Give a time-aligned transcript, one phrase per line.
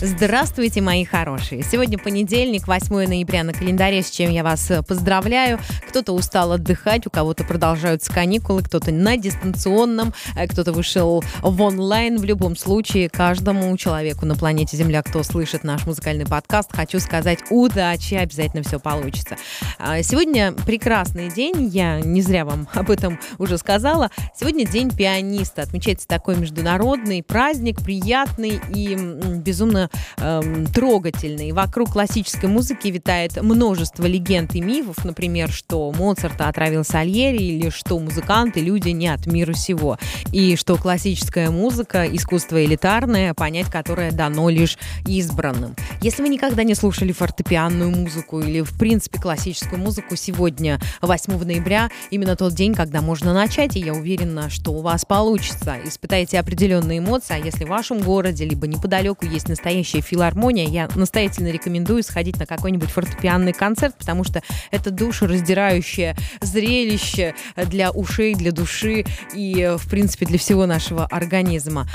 [0.00, 1.62] Здравствуйте, мои хорошие!
[1.62, 5.58] Сегодня понедельник, 8 ноября на календаре, с чем я вас э, поздравляю.
[5.88, 12.18] Кто-то устал отдыхать, у кого-то продолжаются каникулы, кто-то на дистанционном, э, кто-то вышел в онлайн.
[12.18, 17.40] В любом случае, каждому человеку на планете Земля, кто слышит наш музыкальный подкаст, хочу сказать
[17.50, 19.36] удачи, обязательно все получится.
[19.78, 24.10] А, сегодня прекрасный день, я не зря вам об этом уже сказала.
[24.38, 29.81] Сегодня день пианиста, отмечается такой международный праздник, приятный и безумно
[30.18, 31.52] эм, трогательный.
[31.52, 37.98] Вокруг классической музыки витает множество легенд и мифов, например, что Моцарта отравил Сальери или что
[37.98, 39.98] музыканты люди не от мира сего,
[40.32, 45.74] и что классическая музыка– искусство элитарное, понять которое дано лишь избранным.
[46.00, 51.90] Если вы никогда не слушали фортепианную музыку или, в принципе, классическую музыку, сегодня, 8 ноября,
[52.10, 55.76] именно тот день, когда можно начать, и я уверена, что у вас получится.
[55.84, 60.86] Испытайте определенные эмоции, а если в вашем городе, либо неподалеку есть настоящий настоящая филармония, я
[60.94, 68.52] настоятельно рекомендую сходить на какой-нибудь фортепианный концерт, потому что это душераздирающее зрелище для ушей, для
[68.52, 71.88] души и, в принципе, для всего нашего организма.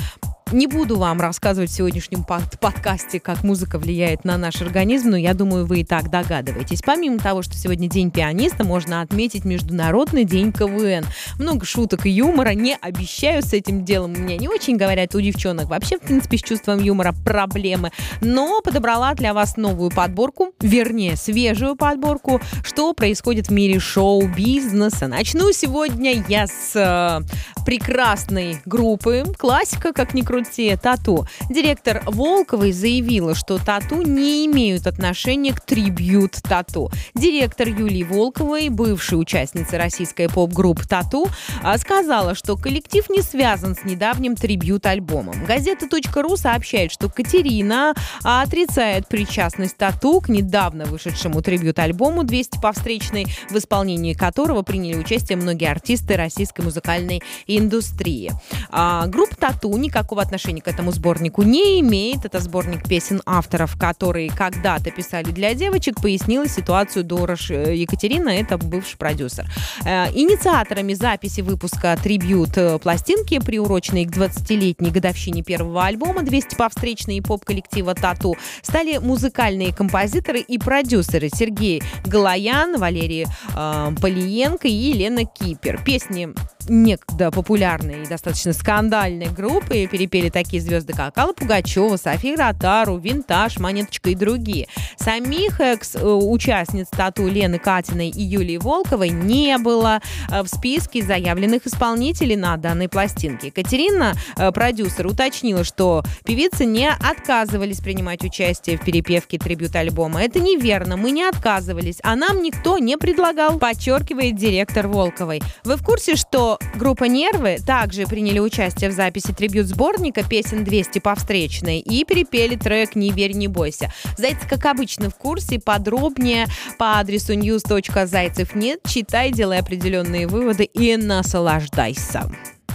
[0.54, 5.18] Не буду вам рассказывать в сегодняшнем под подкасте, как музыка влияет на наш организм, но
[5.18, 6.82] я думаю, вы и так догадываетесь.
[6.86, 11.06] Помимо того, что сегодня день пианиста, можно отметить Международный день КВН.
[11.38, 12.52] Много шуток и юмора.
[12.52, 14.14] Не обещаю с этим делом.
[14.14, 15.68] Меня не очень говорят у девчонок.
[15.68, 17.92] Вообще, в принципе, с чувством юмора проблемы.
[18.22, 25.08] Но подобрала для вас новую подборку, вернее, свежую подборку, что происходит в мире шоу-бизнеса.
[25.08, 29.26] Начну сегодня я с э, прекрасной группы.
[29.38, 31.26] Классика, как ни крути крути, тату.
[31.50, 36.92] Директор Волковой заявила, что тату не имеют отношения к трибьют тату.
[37.16, 41.28] Директор Юлии Волковой, бывшая участница российской поп-группы «Тату»,
[41.64, 45.46] а, сказала, что коллектив не связан с недавним трибьют-альбомом.
[45.46, 53.58] Газета.ру сообщает, что Катерина отрицает причастность тату к недавно вышедшему трибьют-альбому «200 по встречной», в
[53.58, 58.32] исполнении которого приняли участие многие артисты российской музыкальной индустрии.
[58.70, 62.26] А, группа «Тату» никакого отношения к этому сборнику не имеет.
[62.26, 66.02] Это сборник песен авторов, которые когда-то писали для девочек.
[66.02, 69.46] Пояснила ситуацию Дорош э, Екатерина, это бывший продюсер.
[69.86, 76.68] Э, инициаторами записи выпуска трибют э, пластинки, приуроченной к 20-летней годовщине первого альбома «200 по
[76.70, 84.72] встречной» и поп-коллектива «Тату», стали музыкальные композиторы и продюсеры Сергей Галаян, Валерий э, Полиенко и
[84.72, 85.82] Елена Кипер.
[85.84, 86.30] Песни
[86.70, 93.58] некогда популярной и достаточно скандальной группы перепели такие звезды, как Алла Пугачева, София Ротару, Винтаж,
[93.60, 94.68] Монеточка и другие.
[94.98, 102.36] Самих экс-участниц тату Лены Катиной и Юлии Волковой не было э, в списке заявленных исполнителей
[102.36, 103.52] на данной пластинке.
[103.52, 110.24] Катерина, э, продюсер, уточнила, что певицы не отказывались принимать участие в перепевке трибют-альбома.
[110.24, 115.42] Это неверно, мы не отказывались, а нам никто не предлагал, подчеркивает директор Волковой.
[115.64, 121.16] Вы в курсе, что группа «Нервы» также приняли участие в записи трибют-сборника песен 200 по
[121.16, 123.92] встречной и перепели трек «Не верь, не бойся».
[124.18, 125.60] Зайцы, как обычно, в курсе.
[125.60, 126.48] Подробнее
[126.78, 128.80] по адресу news.зайцев нет.
[128.88, 132.30] Читай, делай определенные выводы и наслаждайся.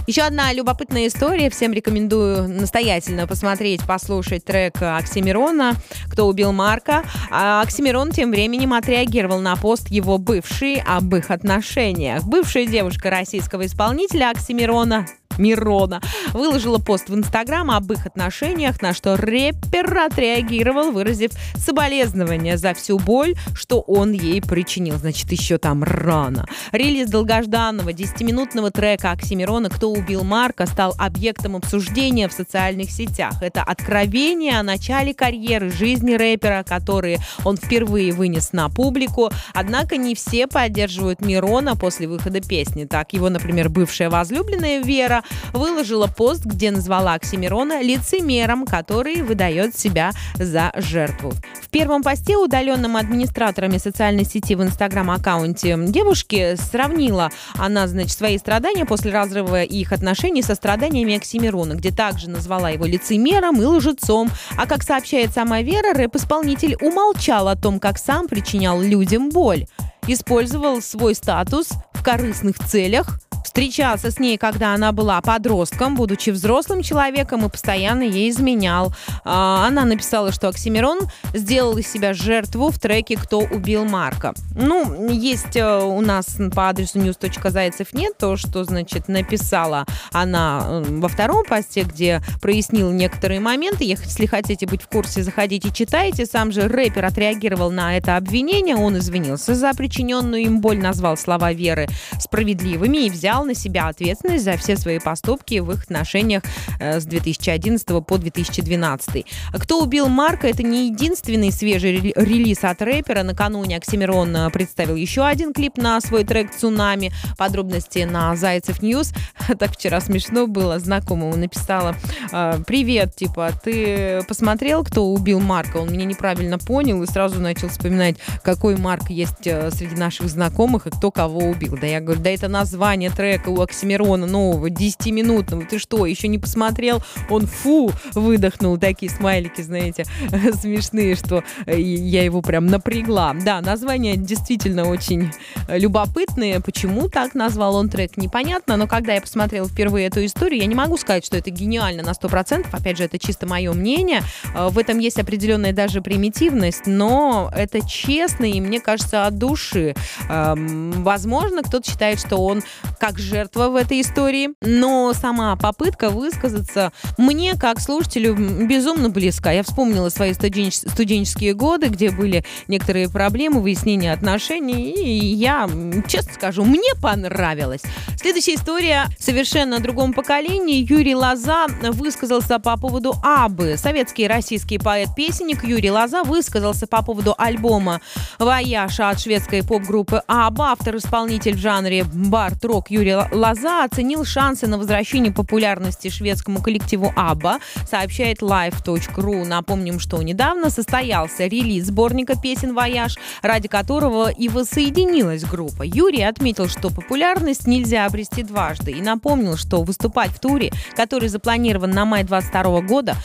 [0.05, 1.49] Еще одна любопытная история.
[1.49, 5.75] Всем рекомендую настоятельно посмотреть, послушать трек Оксимирона
[6.11, 7.03] «Кто убил Марка».
[7.31, 12.25] А Оксимирон тем временем отреагировал на пост его бывшей об их отношениях.
[12.25, 15.05] Бывшая девушка российского исполнителя Оксимирона
[15.37, 16.01] Мирона,
[16.33, 22.99] выложила пост в Инстаграм об их отношениях, на что рэпер отреагировал, выразив соболезнования за всю
[22.99, 24.95] боль, что он ей причинил.
[24.97, 26.45] Значит, еще там рано.
[26.71, 33.41] Релиз долгожданного 10-минутного трека Оксимирона «Кто убил Марка» стал объектом обсуждения в социальных сетях.
[33.41, 39.31] Это откровение о начале карьеры жизни рэпера, которые он впервые вынес на публику.
[39.53, 42.85] Однако не все поддерживают Мирона после выхода песни.
[42.85, 45.22] Так, его, например, бывшая возлюбленная Вера
[45.53, 51.33] выложила пост, где назвала Оксимирона лицемером, который выдает себя за жертву.
[51.61, 58.85] В первом посте, удаленном администраторами социальной сети в инстаграм-аккаунте девушки, сравнила она, значит, свои страдания
[58.85, 64.29] после разрыва их отношений со страданиями Оксимирона, где также назвала его лицемером и лжецом.
[64.57, 69.65] А как сообщает сама Вера, рэп-исполнитель умолчал о том, как сам причинял людям боль
[70.07, 71.69] использовал свой статус
[72.03, 73.19] корыстных целях,
[73.53, 78.91] встречался с ней, когда она была подростком, будучи взрослым человеком и постоянно ей изменял.
[79.23, 81.01] А, она написала, что Оксимирон
[81.35, 84.33] сделал из себя жертву в треке «Кто убил Марка».
[84.55, 90.83] Ну, есть э, у нас по адресу news.зайцев нет то, что, значит, написала она э,
[90.87, 93.83] во втором посте, где прояснил некоторые моменты.
[93.83, 96.25] Если хотите быть в курсе, заходите, читайте.
[96.25, 98.75] Сам же рэпер отреагировал на это обвинение.
[98.75, 101.87] Он извинился за причиненную им боль, назвал слова Веры
[102.19, 106.43] справедливыми и взял на себя ответственность за все свои поступки в их отношениях
[106.79, 109.25] э, с 2011 по 2012.
[109.53, 113.23] «Кто убил Марка»— это не единственный свежий релиз от рэпера.
[113.23, 117.11] Накануне Оксимирон э, представил еще один клип на свой трек «Цунами».
[117.37, 119.13] Подробности на Зайцев News.
[119.59, 120.79] Так вчера смешно было.
[120.79, 121.95] Знакомому написала
[122.31, 127.69] «Э, «Привет, типа, ты посмотрел, кто убил Марка?» Он меня неправильно понял и сразу начал
[127.69, 131.77] вспоминать, какой Марк есть среди наших знакомых и кто кого убил.
[131.83, 135.65] Да я говорю, да это название трека у Оксимирона нового, 10-минутного.
[135.65, 137.03] Ты что, еще не посмотрел?
[137.29, 140.05] Он фу, выдохнул такие смайлики, знаете,
[140.53, 143.35] смешные, что э, я его прям напрягла.
[143.43, 145.33] Да, название действительно очень
[145.67, 146.61] любопытное.
[146.61, 148.77] Почему так назвал он трек, непонятно.
[148.77, 152.11] Но когда я посмотрела впервые эту историю, я не могу сказать, что это гениально на
[152.11, 152.65] 100%.
[152.71, 154.21] Опять же, это чисто мое мнение.
[154.55, 159.95] Э, в этом есть определенная даже примитивность, но это честно и, мне кажется, от души.
[160.29, 162.61] Эм, возможно, кто-то считает, что он
[162.99, 169.49] как жертва в этой истории, но сама попытка высказаться мне, как слушателю, безумно близка.
[169.49, 175.67] Я вспомнила свои студенч- студенческие годы, где были некоторые проблемы, выяснения отношений, и я,
[176.07, 177.81] честно скажу, мне понравилось.
[178.17, 180.85] Следующая история совершенно о другом поколении.
[180.87, 183.77] Юрий Лоза высказался по поводу Абы.
[183.77, 187.99] Советский российский поэт-песенник Юрий Лоза высказался по поводу альбома
[188.37, 190.71] «Voyage» от шведской поп-группы ABBA.
[190.73, 198.41] Автор-исполнитель в жанре бард-рок Юрий Лоза оценил шансы на возвращение популярности шведскому коллективу ABBA, сообщает
[198.41, 199.45] life.ru.
[199.45, 205.83] Напомним, что недавно состоялся релиз сборника песен «Voyage», ради которого и воссоединилась группа.
[205.83, 211.91] Юрий отметил, что популярность нельзя обрести дважды и напомнил, что выступать в туре, который запланирован
[211.91, 213.15] на май 22 года,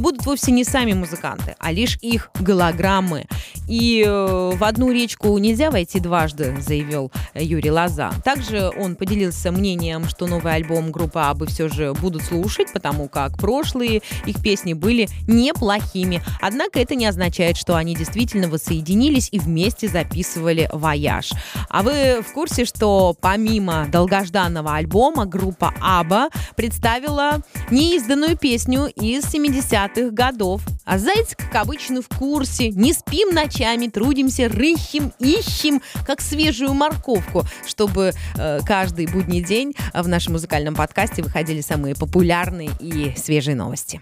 [0.00, 3.26] будут вовсе не сами музыканты, а лишь их голограммы.
[3.68, 8.10] И э, в одну речку нельзя войти дважды, заявил Юрий Лоза.
[8.24, 13.38] Также он поделился мнением, что новый альбом группы ABBA все же будут слушать, потому как
[13.38, 16.22] прошлые их песни были неплохими.
[16.40, 21.30] Однако это не означает, что они действительно воссоединились и вместе записывали «Voyage».
[21.68, 30.10] А вы в курсе, что помимо долгожданного альбома группа ABBA представила неизданную песню из 70-х
[30.10, 30.62] годов?
[30.84, 32.70] А Зайц, как обычно, в курсе.
[32.70, 39.74] Не спим ночами, трудимся, рыщем, ищем, как свежую морковку, чтобы э, каждый будни будний день
[39.92, 44.00] в нашем музыкальном подкасте выходили самые популярные и свежие новости.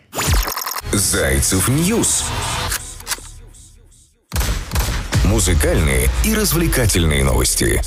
[0.92, 2.24] Зайцев News.
[5.24, 7.82] Музыкальные и развлекательные новости.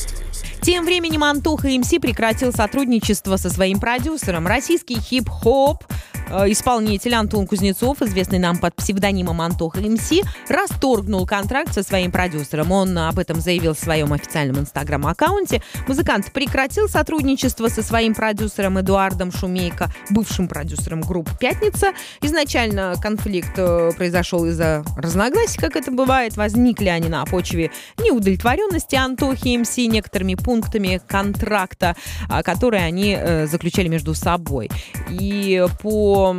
[0.61, 4.45] Тем временем Антоха МС прекратил сотрудничество со своим продюсером.
[4.45, 5.83] Российский хип-хоп
[6.29, 10.11] Э, исполнитель Антон Кузнецов, известный нам под псевдонимом Антоха МС,
[10.47, 12.71] расторгнул контракт со своим продюсером.
[12.71, 15.63] Он об этом заявил в своем официальном инстаграм-аккаунте.
[15.87, 21.93] Музыкант прекратил сотрудничество со своим продюсером Эдуардом Шумейко, бывшим продюсером группы «Пятница».
[22.21, 26.37] Изначально конфликт э, произошел из-за разногласий, как это бывает.
[26.37, 31.95] Возникли они на почве неудовлетворенности Антохи МС некоторыми пунктами контракта,
[32.27, 34.67] а, которые они э, заключали между собой.
[35.09, 36.35] И по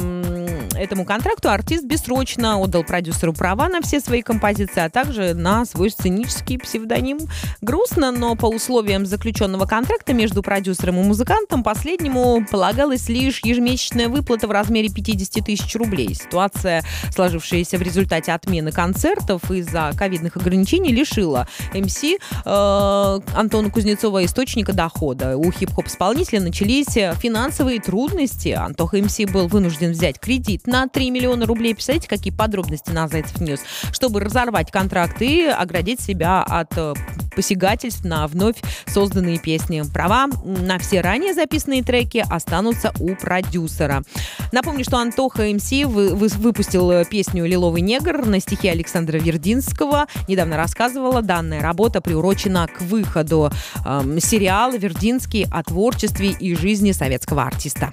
[0.75, 5.91] этому контракту артист бессрочно отдал продюсеру права на все свои композиции, а также на свой
[5.91, 7.19] сценический псевдоним.
[7.61, 14.49] Грустно, но по условиям заключенного контракта между продюсером и музыкантом последнему полагалась лишь ежемесячная выплата
[14.49, 16.15] в размере 50 тысяч рублей.
[16.15, 16.83] Ситуация,
[17.15, 25.37] сложившаяся в результате отмены концертов из-за ковидных ограничений, лишила МС э, Антона Кузнецова источника дохода.
[25.37, 28.49] У хип-хоп-исполнителя начались финансовые трудности.
[28.49, 31.75] Антоха МС был вынужден взять кредит на 3 миллиона рублей.
[31.75, 33.61] Представляете, какие подробности на Зайцев News,
[33.93, 36.95] чтобы разорвать контракт и оградить себя от э,
[37.35, 38.57] посягательств на вновь
[38.87, 39.83] созданные песни.
[39.93, 44.03] Права на все ранее записанные треки останутся у продюсера.
[44.53, 50.07] Напомню, что Антоха МС выпустил э, песню «Лиловый негр» на стихи Александра Вертинского.
[50.29, 53.51] Недавно рассказывала, данная работа приурочена к выходу
[53.85, 57.93] э, сериала «Вертинский» о творчестве и жизни советского артиста.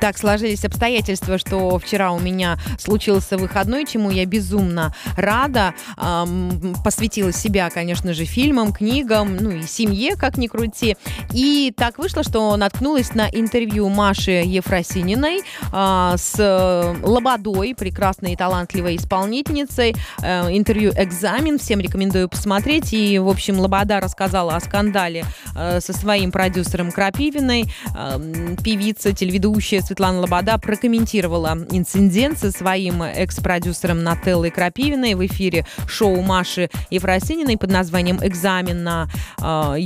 [0.00, 5.74] Так сложились обстоятельства, что вчера у меня случился выходной, чему я безумно рада.
[5.96, 10.96] Эм, посвятила себя, конечно же, фильмам, книгам, ну и семье, как ни крути.
[11.32, 15.40] И так вышло, что наткнулась на интервью Маши Ефросининой
[15.72, 19.96] э, с Лободой, прекрасной и талантливой исполнительницей.
[20.22, 21.58] Э, интервью «Экзамен».
[21.58, 22.92] Всем рекомендую посмотреть.
[22.92, 25.24] И, в общем, Лобода рассказала о скандале
[25.54, 27.64] э, со своим продюсером Крапивиной.
[27.96, 36.20] Э, певица, телеведущая Светлана Лобода прокомментировала инцидент со своим экс-продюсером Нателлой Крапивиной в эфире шоу
[36.22, 39.08] Маши Ефросининой под названием «Экзамен» на
[39.40, 39.76] э,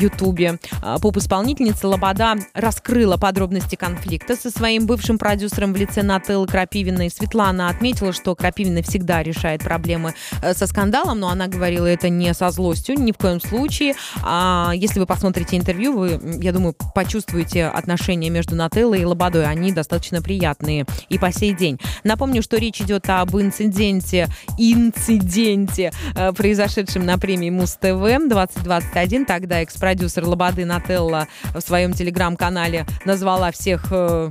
[1.02, 7.10] Поп-исполнительница Лобода раскрыла подробности конфликта со своим бывшим продюсером в лице Нателлы Крапивиной.
[7.10, 12.32] Светлана отметила, что Крапивина всегда решает проблемы э, со скандалом, но она говорила это не
[12.32, 13.94] со злостью, ни в коем случае.
[14.22, 19.44] А если вы посмотрите интервью, вы, я думаю, почувствуете отношения между Нателлой и Лободой.
[19.44, 21.78] Они достаточно достаточно приятные и по сей день.
[22.04, 29.26] Напомню, что речь идет об инциденте, инциденте, э, произошедшем на премии Муз-ТВ 2021.
[29.26, 34.30] Тогда экс-продюсер Лободы Нателла в своем телеграм-канале назвала всех э,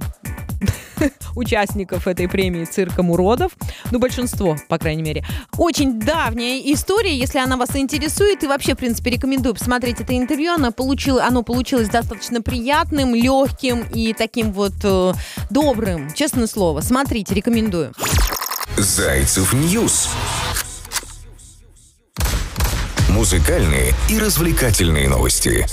[1.36, 3.52] участников этой премии цирком уродов.
[3.92, 5.26] Ну, большинство, по крайней мере.
[5.58, 8.44] Очень давняя история, если она вас интересует.
[8.44, 10.54] И вообще, в принципе, рекомендую посмотреть это интервью.
[10.54, 15.14] Оно, получило, оно получилось достаточно приятным, легким и таким вот э,
[15.50, 16.14] добрым.
[16.14, 16.82] Честное слово.
[16.82, 17.94] Смотрите, рекомендую.
[18.78, 20.10] Зайцев News.
[23.10, 25.66] Музыкальные и развлекательные новости.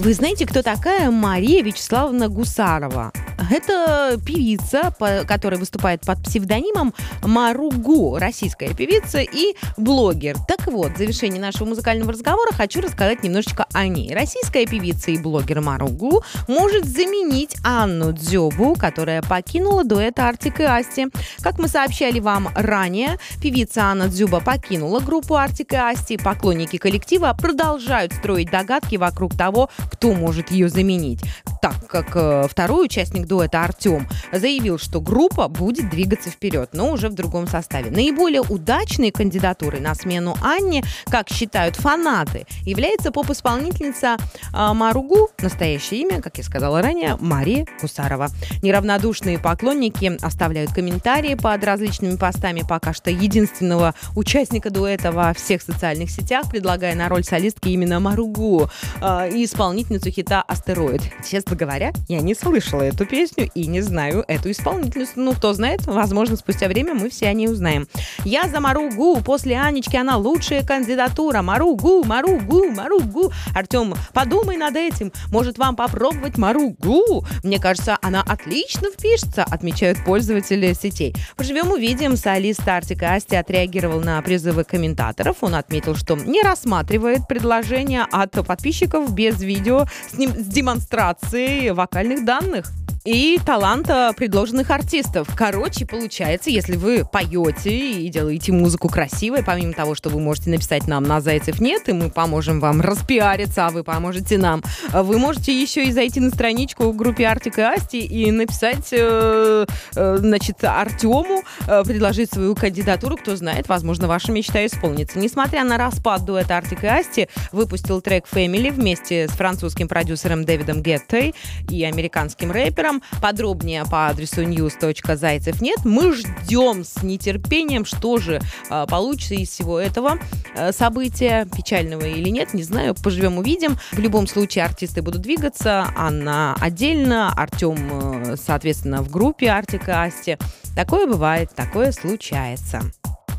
[0.00, 3.12] Вы знаете, кто такая Мария Вячеславовна Гусарова?
[3.50, 4.94] Это певица,
[5.26, 10.36] которая выступает под псевдонимом Маругу, российская певица и блогер.
[10.46, 14.14] Так вот, в завершении нашего музыкального разговора хочу рассказать немножечко о ней.
[14.14, 21.08] Российская певица и блогер Маругу может заменить Анну Дзёбу, которая покинула дуэт Артик и Асти.
[21.40, 26.16] Как мы сообщали вам ранее, певица Анна Дзюба покинула группу Артик и Асти.
[26.18, 31.20] Поклонники коллектива продолжают строить догадки вокруг того, кто может ее заменить.
[31.60, 37.08] Так как э, второй участник дуэта Артем заявил, что группа будет двигаться вперед, но уже
[37.10, 37.90] в другом составе.
[37.90, 44.16] Наиболее удачной кандидатурой на смену Анне, как считают фанаты, является поп-исполнительница
[44.54, 48.28] э, Маругу, настоящее имя, как я сказала ранее, Мария Кусарова.
[48.62, 56.10] Неравнодушные поклонники оставляют комментарии под различными постами пока что единственного участника дуэта во всех социальных
[56.10, 58.70] сетях, предлагая на роль солистки именно Маругу
[59.02, 61.02] э, и исполнительницу хита «Астероид».
[61.28, 65.12] Честно говоря, я не слышала эту песню и не знаю эту исполнительницу.
[65.16, 67.88] Ну, кто знает, возможно, спустя время мы все о ней узнаем.
[68.24, 69.20] Я за Маругу.
[69.22, 71.42] После Анечки она лучшая кандидатура.
[71.42, 73.32] Маругу, Маругу, Маругу.
[73.54, 75.12] Артем, подумай над этим.
[75.28, 77.24] Может, вам попробовать Маругу?
[77.42, 81.14] Мне кажется, она отлично впишется, отмечают пользователи сетей.
[81.36, 82.16] Поживем увидим.
[82.16, 85.38] Солист Артика Асти отреагировал на призывы комментаторов.
[85.40, 91.39] Он отметил, что не рассматривает предложения от подписчиков без видео с, ним, с демонстрацией
[91.72, 92.72] вокальных данных
[93.04, 95.28] и таланта предложенных артистов.
[95.34, 100.86] Короче, получается, если вы поете и делаете музыку красивой, помимо того, что вы можете написать
[100.86, 105.58] нам на Зайцев нет, и мы поможем вам распиариться, а вы поможете нам, вы можете
[105.58, 109.66] еще и зайти на страничку в группе Артик и Асти и написать, э,
[109.96, 115.18] э, значит, Артему, э, предложить свою кандидатуру, кто знает, возможно, ваша мечта исполнится.
[115.18, 120.82] Несмотря на распад дуэта Артик и Асти, выпустил трек Family вместе с французским продюсером Дэвидом
[120.82, 121.34] Геттой
[121.70, 123.02] и американским рэпером вечером.
[123.20, 125.78] Подробнее по адресу news.зайцев нет.
[125.84, 130.18] Мы ждем с нетерпением, что же э, получится из всего этого
[130.54, 133.76] э, события, печального или нет, не знаю, поживем увидим.
[133.92, 140.36] В любом случае артисты будут двигаться, Анна отдельно, Артем, э, соответственно, в группе Артика Асти.
[140.74, 142.82] Такое бывает, такое случается.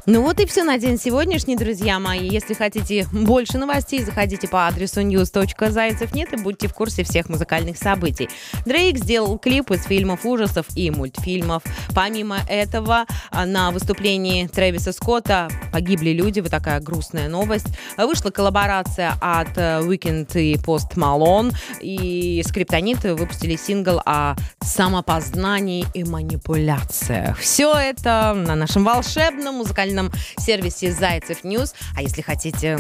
[0.08, 2.28] Ну вот и все на день сегодняшний, друзья мои.
[2.28, 7.78] Если хотите больше новостей, заходите по адресу news.зайцев нет и будьте в курсе всех музыкальных
[7.78, 8.28] событий.
[8.66, 11.62] Дрейк сделал клип из фильмов ужасов и мультфильмов.
[11.94, 16.40] Помимо этого, на выступлении Трэвиса Скотта погибли люди.
[16.40, 17.68] Вот такая грустная новость.
[17.96, 21.54] Вышла коллаборация от э, Weekend и Post Malone.
[21.80, 27.38] И Скриптонит выпустили сингл о самопознании и манипуляциях.
[27.38, 31.74] Все это на нашем волшебном музыкальном музыкальном сервисе Зайцев News.
[31.96, 32.80] А если хотите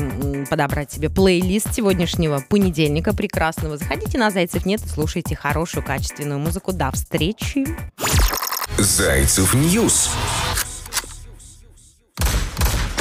[0.49, 6.71] подобрать себе плейлист сегодняшнего понедельника прекрасного, заходите на Зайцев Net и слушайте хорошую, качественную музыку.
[6.71, 7.67] До встречи!
[8.77, 10.09] Зайцев News.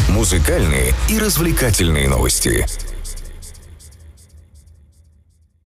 [0.09, 2.67] Музыкальные и развлекательные новости.